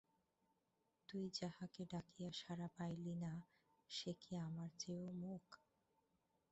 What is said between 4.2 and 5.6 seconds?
কি আমার চেয়েও মূক।